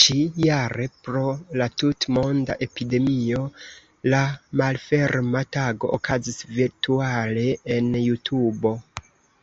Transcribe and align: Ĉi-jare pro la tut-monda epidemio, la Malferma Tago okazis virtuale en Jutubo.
Ĉi-jare 0.00 0.86
pro 1.06 1.22
la 1.62 1.68
tut-monda 1.82 2.56
epidemio, 2.68 3.42
la 4.14 4.22
Malferma 4.62 5.46
Tago 5.60 5.94
okazis 6.00 6.42
virtuale 6.56 7.50
en 7.80 7.94
Jutubo. 8.08 8.80